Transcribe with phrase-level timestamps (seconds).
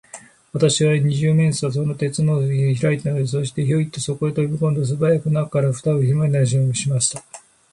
[0.51, 3.33] 今、二十面相は、その鉄のふたをひらいたのです。
[3.33, 7.23] そして、ヒョイとそこへとびこむと、すばやく中から、ふたをもとのとおりにしめてしまいました。